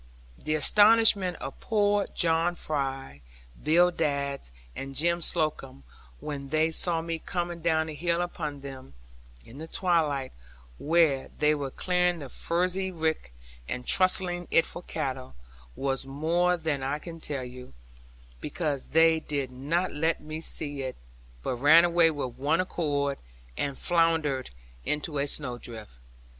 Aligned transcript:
The 0.35 0.55
astonishment 0.55 1.37
of 1.37 1.59
poor 1.59 2.07
John 2.15 2.55
Fry, 2.55 3.21
Bill 3.63 3.91
Dadds, 3.91 4.49
and 4.75 4.95
Jem 4.95 5.21
Slocombe, 5.21 5.83
when 6.19 6.49
they 6.49 6.71
saw 6.71 7.03
me 7.03 7.19
coming 7.19 7.59
down 7.61 7.85
the 7.85 7.93
hill 7.93 8.19
upon 8.19 8.61
them, 8.61 8.95
in 9.45 9.59
the 9.59 9.67
twilight, 9.67 10.31
where 10.79 11.29
they 11.37 11.53
were 11.53 11.69
clearing 11.69 12.17
the 12.17 12.29
furze 12.29 12.75
rick 12.75 13.31
and 13.69 13.85
trussing 13.85 14.47
it 14.49 14.65
for 14.65 14.81
cattle, 14.81 15.35
was 15.75 16.07
more 16.07 16.57
than 16.57 16.81
I 16.81 16.97
can 16.97 17.19
tell 17.21 17.43
you; 17.43 17.75
because 18.39 18.87
they 18.87 19.19
did 19.19 19.51
not 19.51 19.93
let 19.93 20.19
me 20.19 20.41
see 20.41 20.81
it, 20.81 20.95
but 21.43 21.57
ran 21.57 21.85
away 21.85 22.09
with 22.09 22.39
one 22.39 22.59
accord, 22.59 23.19
and 23.55 23.77
floundered 23.77 24.49
into 24.83 25.19
a 25.19 25.27
snowdrift. 25.27 25.99